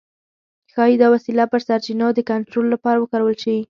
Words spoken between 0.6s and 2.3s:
ښايي دا وسیله پر سرچینو د